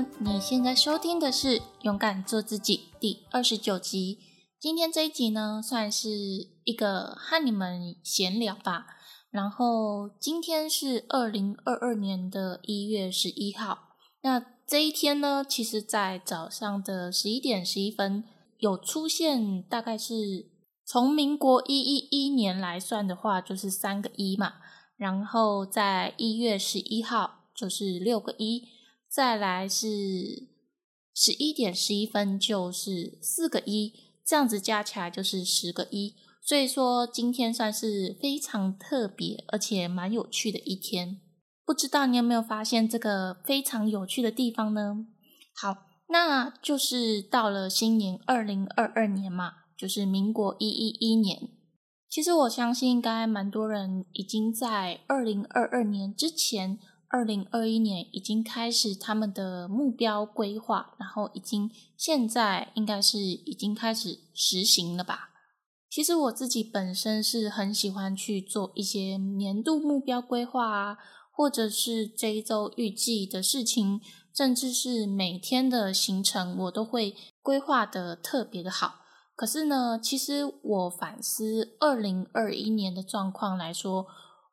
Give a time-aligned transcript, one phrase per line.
[0.00, 4.18] 你现在收听的是《勇敢做自己》第二十九集。
[4.60, 6.10] 今天这一集呢，算是
[6.64, 8.86] 一个和你们闲聊吧。
[9.30, 13.96] 然后今天是二零二二年的一月十一号。
[14.22, 18.22] 那这一天呢，其实在早上的十一点十一分
[18.58, 20.50] 有出现，大概是
[20.84, 24.54] 从民国一一一年来算的话，就是三个一嘛。
[24.96, 28.77] 然后在一月十一号就是六个一。
[29.10, 29.86] 再来是
[31.14, 33.92] 十一点十一分，就是四个一，
[34.24, 36.14] 这样子加起来就是十个一。
[36.42, 41.20] 所以说今天算是非常特别，而且蛮有趣的一天。
[41.64, 45.06] 不知道你有没有发现这个非常有趣的地方呢？
[45.54, 51.50] 好，那就是到了新年二零二二年嘛，就是民国一一一年。
[52.08, 56.78] 其实我相信，应该蛮多人已经在二零二二年之前。
[57.10, 65.30] 二零二一年已经开始他们的目标规划，然后已经现在应该是已经开始实行了吧？
[65.88, 70.98] 其实我自己本身是很喜欢去做一些年度目标规划啊，
[71.32, 74.02] 或者是这一周预计的事情，
[74.36, 78.96] 甚至是每天的行程，我都会规划的特别的好。
[79.34, 84.06] 可是呢，其实我反思二零二一年的状况来说。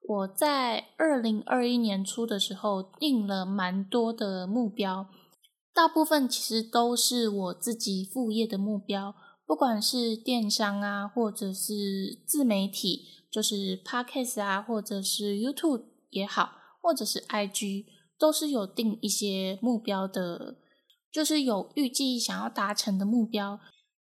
[0.08, 5.08] 我在二零二一年初的时候定了蛮多的目标，
[5.74, 9.16] 大部分其实都是我自己副业的目标，
[9.48, 17.86] 不管是电商啊，或者是自媒体，就是 Podcast 啊，或者是 YouTube 也好，或者是 IG，
[18.20, 20.58] 都是有定一些目标的，
[21.12, 23.60] 就是有预计想要达成的目标。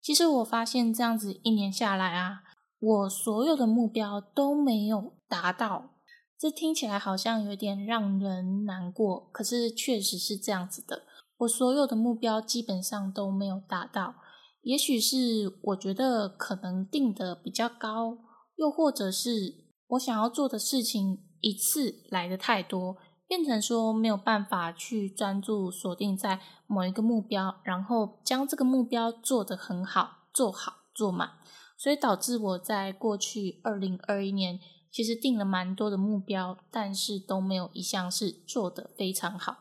[0.03, 2.43] 其实我发现这样子一年下来啊。
[2.79, 5.91] 我所有的目标都没有达到，
[6.39, 9.29] 这听起来好像有点让人难过。
[9.33, 11.03] 可是确实是这样子的，
[11.39, 14.17] 我所有的目标基本上都没有达到。
[14.63, 18.19] 也许是我觉得可能定的比较高，
[18.57, 22.97] 又或者是我想要做的事情一次来的太多，
[23.29, 31.31] 变成说没有办法去专注锁定在某一个目标，然后将这个目标做得很好，做好做满。
[31.79, 34.59] 所以导致我在过去二零二一年，
[34.97, 39.59] 其实定了蛮多的目标，但是都没有一项是做的非常好，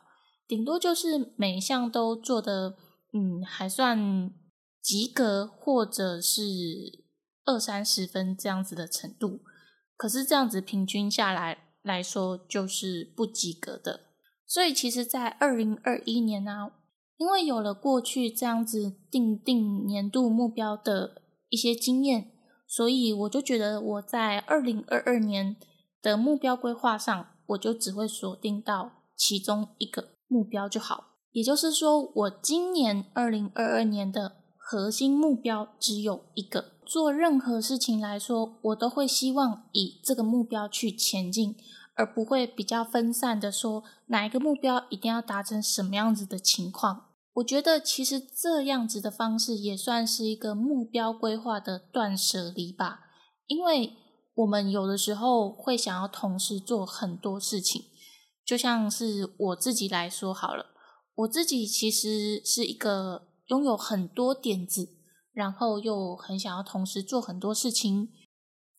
[0.48, 2.78] 顶多就是每一项都做的，
[3.12, 4.32] 嗯，还算
[4.82, 7.04] 及格，或者是
[7.44, 9.42] 二三十分这样子的程度。
[9.98, 14.06] 可是这样子平均下来来说，就是不及格的。
[14.48, 16.72] 所以其实，在二零二一年呢，
[17.18, 21.24] 因为有了过去这样子定定年度目标的。
[21.48, 22.32] 一些经验，
[22.76, 25.56] 所以我就觉得我在二零二二年
[26.02, 31.12] 的目标规划上，我就只会锁定到其中一个目标就好。
[31.32, 36.74] 也就是说，我今年二零二二年的核心目标只有一个。
[36.86, 41.56] 做任何事情来说，我都会希望以这个目标去前进，
[41.94, 47.05] 而不会比较分散的说哪一个目标一定要达成什么样子的情况。
[47.36, 53.02] 我觉得其实这样子的方式也算是一个目标规划的断舍离吧，
[53.48, 53.94] 因为
[54.36, 57.84] 我们有的时候会想要同时做很多事情，
[58.46, 60.68] 就像是我自己来说好了，
[61.16, 64.96] 我自己其实是一个拥有很多点子，
[65.34, 68.10] 然后又很想要同时做很多事情。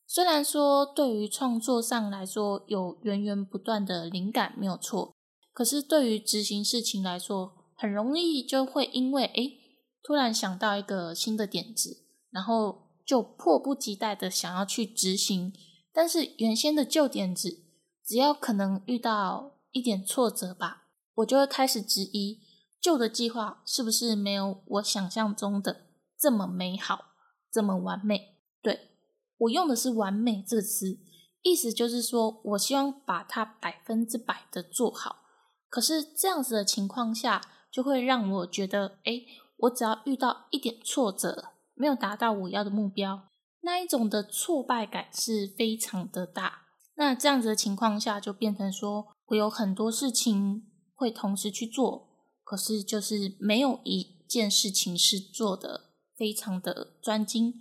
[0.06, 5.14] 虽然说对于创作上来说有源源不断的灵感没有错，
[5.52, 9.60] 可是对于执行事情来说，很容易就会因为诶
[10.02, 15.52] 突然想到一个新的点子，然后就迫不及待的想要去执行。
[15.92, 17.64] 但是原先的旧点子，
[18.04, 22.40] 只要可能遇到一点挫折吧，我就会开始质疑
[22.80, 25.86] 旧的计划是不是没有我想象中的
[26.18, 27.06] 这么美好，
[27.50, 28.36] 这么完美。
[28.62, 28.90] 对
[29.38, 30.98] 我用的是“完美”这个词，
[31.42, 35.24] 意思就是说我希望把它百分之百的做好。
[35.68, 37.42] 可是这样子的情况下，
[37.76, 39.20] 就会让我觉得，哎，
[39.58, 43.28] 我只要遇到一点挫折，没有达到我要的目标，
[43.60, 46.62] 那一种的挫败感是非常的大。
[46.94, 50.62] 那这样子的情况下，就变成说我有很多事情
[50.94, 52.08] 会同时去做，
[52.42, 57.52] 可是就是没有一件事情是做的非常的专精，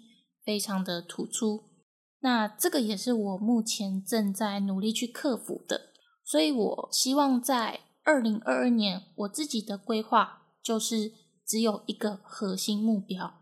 [0.46, 1.66] 非常的突出。
[2.22, 5.90] 那这个也是我目前正在努力去克服的，
[6.24, 7.82] 所以我希望在。
[8.06, 11.12] 二零二二年，我自己的规划就是
[11.44, 13.42] 只有一个核心目标，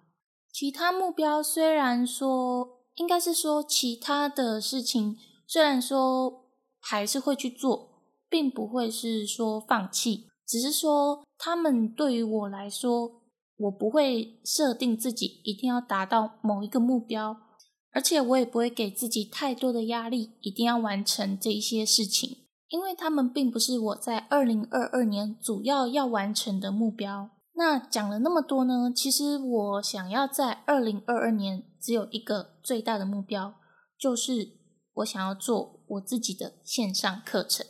[0.49, 6.45] 其他目标虽然说应该是说其他的事情，虽然说
[6.79, 13.21] 还是会去做，并不会是说放弃，只是说他们对于我来说，
[13.57, 17.35] 我不会设定自己一定要达到某一个目标，
[17.91, 22.42] 而且我也不会给自己太多的压力，一定要完成这一些事情，
[22.73, 27.29] 因为他们并不是我在二零二二年主要要完成的目标。
[27.53, 33.53] 那讲了那么多呢，其实我想要在二零二二年只有一个最大的目标，
[33.95, 34.57] 就是
[34.95, 37.63] 我想要做我自己的线上课程。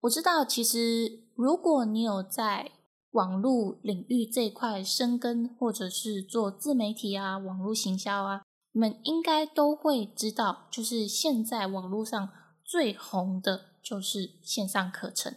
[0.00, 2.72] 我知道，其实如果你有在
[3.12, 12.28] 网络领域这一块深耕，或者是做自媒体啊、网络行销啊，你们应该都会知道，就是现在网络上
[12.64, 15.34] 最红的就是线上课程。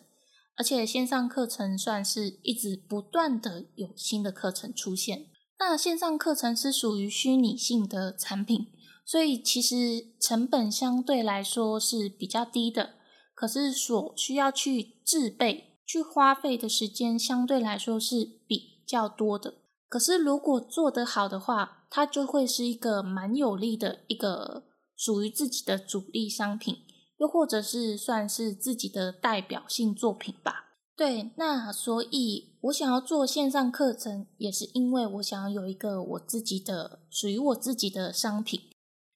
[0.55, 5.27] 而且线上课程算是一直不断的有新的课程出现。
[5.57, 8.67] 那线上课程是属于虚拟性的产品，
[9.05, 12.95] 所以其实成本相对来说是比较低的。
[13.33, 19.55] 可是所需要去制备、去花费的时间相对来说是比较多的。
[19.87, 24.65] 可是如果做得好的话，它就会是一个蛮有利的一个
[24.95, 26.83] 属于自己的主力商品。
[27.21, 30.69] 又或者是算是自己的代表性作品吧。
[30.97, 38.59] 对，那所以我想要做线上课程，也是因为我想要有一个我自己的属于我自己的商品。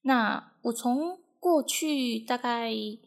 [0.04, 3.00] 那我从过去大概一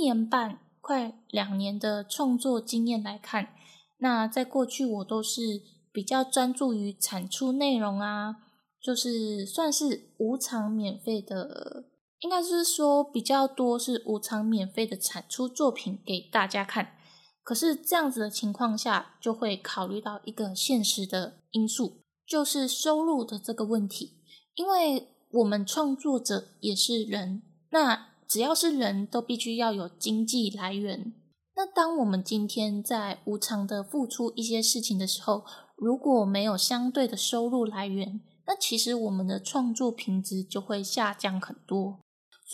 [0.00, 3.50] 年半、快两年的创作经验来看，
[3.98, 8.36] 那在过去我都是比较专注于产出内容啊，
[8.82, 11.84] 就是算是无偿免费的。
[12.24, 16.96] 应该是说比较多是无偿免费的产出作品给大家看，
[17.42, 24.22] 可是这样子的情况下，就会考虑到一个现实的因素，就是收入的这个问题。
[24.54, 31.12] 因为我们创作者也是人，那只要是人都必须要有经济来源。
[31.54, 35.44] 那当我们今天在无偿的付出一些事情的时候，
[35.76, 42.00] 如果没有相对的收入来源，那其实我们的创作品质就会下降很多。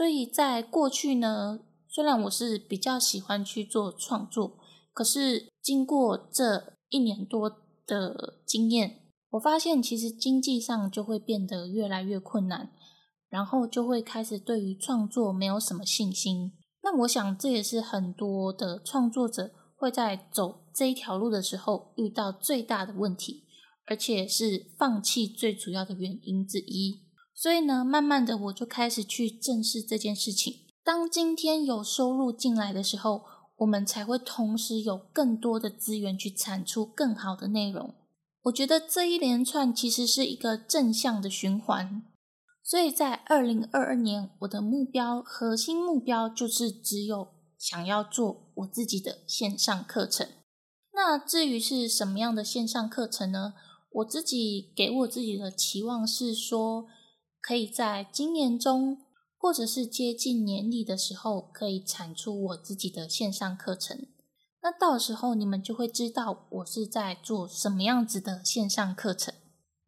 [0.00, 4.56] 所以在过去呢，虽然我是比较喜欢去做创作，
[4.94, 7.50] 可是经过这一年多
[7.86, 9.02] 的经验，
[9.32, 12.72] 我发现其实经济上就会变得越来越困难，
[13.28, 16.52] 然后就会开始对于创作没有什么信心。
[16.82, 23.44] 那我想这也是很多的创作者会在走这一条路的时候遇到最大的问题，
[23.84, 27.09] 而且是放弃最主要的原因之一。
[27.40, 30.66] 所以呢，慢慢的我就开始去正视这件事情。
[30.84, 33.22] 当今天有收入进来的时候，
[33.56, 37.94] 我们才会同时有更多的资源去产出更好的内容。
[38.42, 42.02] 我觉得这一连串其实是一个正向的循环。
[42.62, 50.28] 所以在二零二二年，我的目标核心目标就是只有想要做我自己的线上课程。
[50.92, 53.54] 那至于是什么样的线上课程呢？
[53.92, 56.86] 我自己给我自己的期望是说。
[57.40, 58.98] 可以在今年中，
[59.36, 64.06] 或者是接近年底的时候，可以产出我自己的线上课程。
[64.62, 69.32] 那到时候你们就会知道我是在做什么样子的线上课程。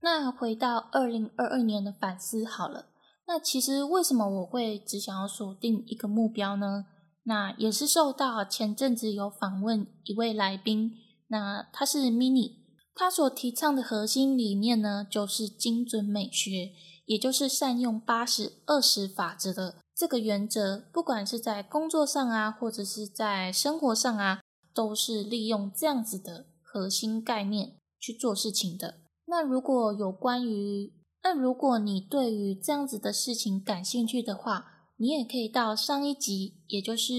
[0.01, 2.87] 那回到二零二二年的反思好了。
[3.27, 6.87] 那其实为什么我会只想要锁定一个目标呢？
[7.25, 10.91] 那也是受到前阵子有访问一位来宾，
[11.29, 12.57] 那他是 Mini，
[12.95, 16.73] 他所提倡的核心理念呢，就是精准美学。
[17.05, 24.41] 也就是善用八十二十法则的这个原则，不管是在工作上啊，或者是在生活上啊，
[24.73, 29.01] 都是利用这样子的核心概念去做事情的。
[29.27, 30.93] 那如果有关于，
[31.23, 34.67] 那如果你对于这样子的事情感兴趣的话，
[34.97, 37.13] 你也可以到上一集，也就是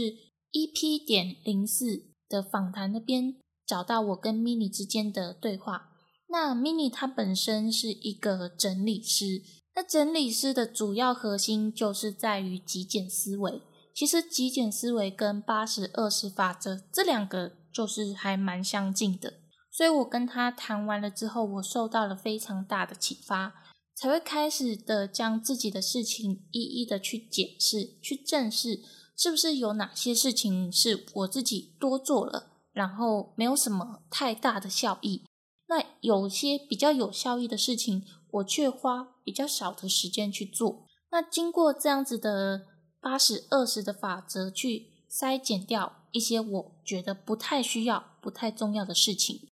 [0.51, 3.35] EP 点零四的访谈那边，
[3.65, 5.91] 找到我跟 Mini 之间的对话。
[6.27, 9.43] 那 Mini 它本身是一个整理师。
[9.75, 13.61] 那整理师的主要核心就是在于极简思维。
[13.93, 19.33] 其实极简思维跟八十二十法则这两个就是还蛮相近的。
[19.71, 23.53] 所以我跟他谈完了之后，我受到了非常大的启发，
[23.95, 28.81] 才会开始的将自己的事情一一的去检视、去正视，
[29.17, 35.23] 是不是有哪些事情是我自己多做了，然后没有什么太大的效益。
[35.67, 38.03] 那有些比较有效益的事情。
[38.33, 40.85] 我却花比较少的时间去做。
[41.11, 42.65] 那经过这样子的
[42.99, 49.49] 八十二十的法则去筛减掉一些我觉得不太需要、不太重要的事情，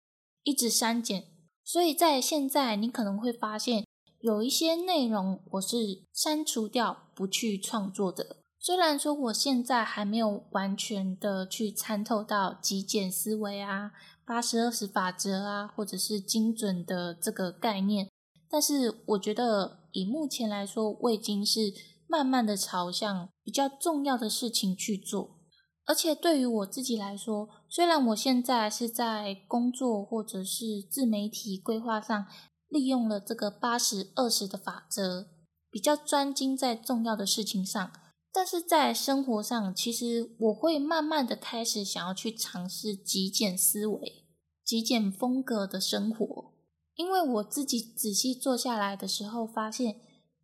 [0.42, 1.24] 一直删减。
[1.64, 3.84] 所以在现在，你可能会发现
[4.20, 8.36] 有一些内容我是删除掉、不去创作的。
[8.58, 13.92] 虽然说我现在还没有完全的去参透到极简思维啊、
[14.24, 18.08] 八十二十法则啊，或者是精准的这个概念。
[18.56, 21.74] 但是我觉得以目前来说，我已经是
[22.08, 25.36] 慢慢的朝向比较重要的事情去做。
[25.84, 32.26] 而且对于我自己来说，虽然我现在是在工作或者是自媒体规划上
[32.68, 35.26] 利用了这个八十二十的法则，
[35.70, 37.92] 比较专精在重要的事情上。
[38.32, 44.24] 但是在生活上，其实我会慢慢的开始想要去尝试极简思维、
[44.64, 46.54] 极简风格的生活，
[46.96, 50.00] 因为我自己仔细坐下来的时候，发现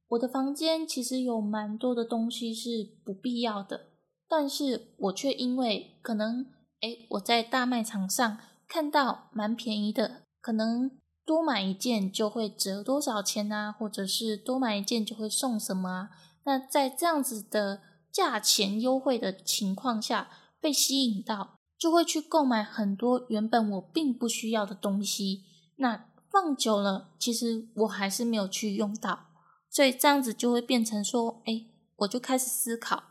[0.09, 3.87] 我的房间其实有蛮多的东西是不必要的，
[4.29, 6.47] 但是我却因为可能，
[6.81, 10.91] 哎，我在大卖场上看到蛮便宜的，可能
[11.25, 16.11] 多买一件就会折多少钱啊，或者是多买一件就会送什么啊。
[16.45, 17.81] 那在这样子的
[18.11, 20.29] 价钱优惠的情况下
[20.61, 25.45] 被吸引到，就会去购买很多原本我并不需要的东西。
[25.77, 29.27] 那放久了，其实我还是没有去用到，
[29.71, 33.03] 所以这样子就会变成说，哎，我就开始思考，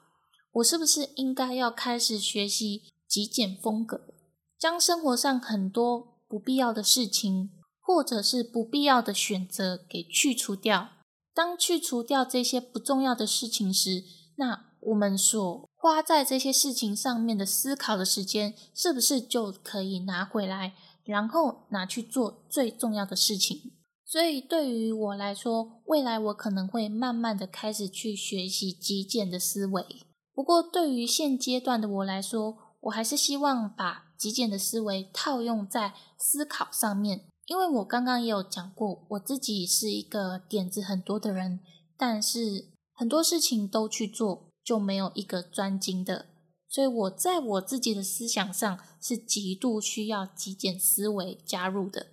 [0.54, 4.02] 我是不是应该要开始学习极简风格，
[4.58, 10.90] 将生活上很多不必要的事情或者是不必要的选择给去除掉。
[11.34, 14.04] 当去除掉这些不重要的事情时，
[14.38, 20.74] 那我们所花在这些事情上面的思考的时间，是不是就可以拿回来，
[21.04, 23.74] 然后拿去做最重要的事情？
[24.06, 29.86] 所以对于我来说，未来我可能会慢慢的开始去学习极简的思维。
[30.34, 37.26] 不过对于现阶段的我来说，我还是希望把极简的思维套用在思考上面。
[37.46, 41.60] 因为我刚刚也有讲过，我自己是一个点子很多的人，
[41.98, 46.28] 但是很多事情都去做，就没有一个专精的。
[46.70, 52.08] 所以我在我自己的思想上是极度需要极简思维加入的。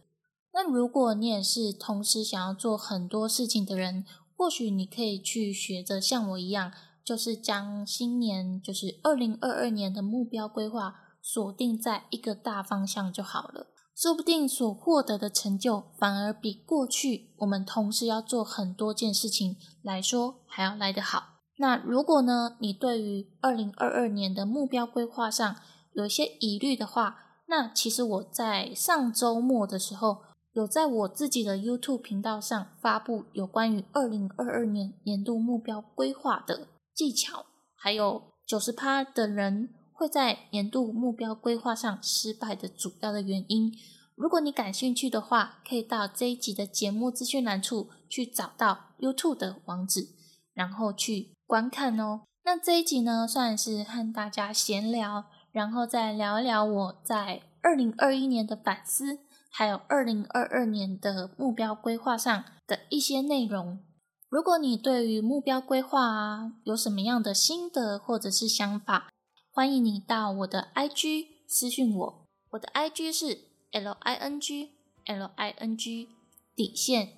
[0.52, 4.04] 那如果你也是同时想要做很多事情的人，
[4.36, 6.72] 或许你可以去学着像我一样，
[7.04, 13.68] 就是将新年，就是二零二二年的目标规划锁定在一个大方向就好了。
[13.94, 21.37] 说不定所获得的成就，反而比过去我们同时要做很多件事情来说还要来得好。
[21.58, 25.56] 那如果呢，你对于二零二二年的目标规划上
[25.92, 30.18] 有一些疑虑的话，那其实我在上周末的时候，
[30.52, 37.46] 有在我自己的 YouTube 频道上发布有关于二零二二年年度目标规划的技巧，
[37.76, 39.74] 还有九十趴的人。
[39.98, 43.72] 会在年度目标规划上失败的主要的原因。
[44.14, 50.10] 如果你感兴趣的话，可以到这一集的节目资讯栏处去找到 YouTube 的网址，
[50.54, 52.20] 然后去观看哦。
[52.44, 63.80] 那这一集呢，算是和大家闲聊，然后再聊一聊我在二零二一年的反思，还有二零二二年的目标规划上的一些内容。
[64.28, 69.08] 如果你对于目标规划啊有什么样的心得或者是想法，
[69.50, 73.38] 欢迎你到我的 IG 私讯我，我的 IG 是
[73.72, 74.72] L I N G
[75.06, 76.10] L I N G
[76.54, 77.08] 底线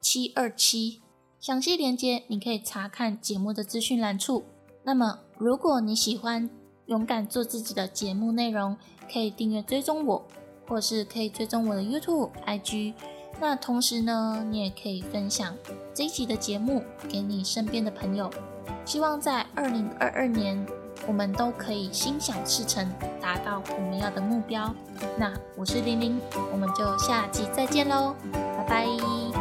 [0.00, 1.00] 七二七，
[1.40, 4.44] 详细连接你可以查看节目的资讯栏处。
[4.82, 6.48] 那么，如果你喜欢
[6.86, 8.76] 勇敢做自己的节目内容，
[9.12, 10.24] 可以订阅追踪我，
[10.66, 12.94] 或是可以追踪我的 YouTube IG。
[13.40, 15.54] 那同时呢，你也可以分享
[15.94, 18.30] 这一集的节目给你身边的朋友。
[18.84, 20.66] 希望在二零二二年。
[21.06, 22.90] 我们都可以心想事成，
[23.20, 24.74] 达到我们要的目标。
[25.18, 26.18] 那我是玲玲，
[26.50, 29.35] 我们就下集再见喽，拜拜。